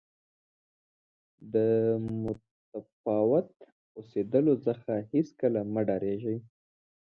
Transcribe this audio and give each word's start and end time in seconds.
د 1.53 1.55
متفاوت 2.23 3.49
اوسېدلو 3.97 4.53
څخه 4.67 4.91
هېڅکله 5.11 5.59
مه 5.73 5.81
ډارېږئ. 5.87 6.37